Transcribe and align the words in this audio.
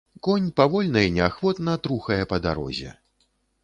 Конь 0.27 0.47
павольна 0.59 1.03
і 1.09 1.13
неахвотна 1.19 1.79
трухае 1.87 2.21
па 2.35 2.45
дарозе. 2.51 3.01